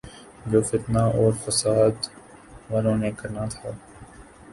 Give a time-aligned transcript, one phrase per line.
[0.45, 3.69] جو فتنہ اورفسادوالوں نے کرنا تھا۔